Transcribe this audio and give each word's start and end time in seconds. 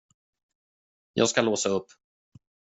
Jag 1.13 1.29
ska 1.29 1.41
låsa 1.41 1.69
upp. 1.69 1.87